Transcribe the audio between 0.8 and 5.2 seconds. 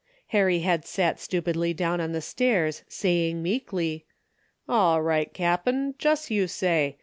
sat stupidly down on the stairs saying meekly, "All